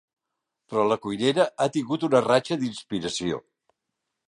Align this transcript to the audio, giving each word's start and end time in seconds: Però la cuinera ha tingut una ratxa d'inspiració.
Però 0.71 0.85
la 0.91 0.97
cuinera 1.03 1.45
ha 1.59 1.69
tingut 1.77 2.07
una 2.09 2.23
ratxa 2.27 2.59
d'inspiració. 2.65 3.41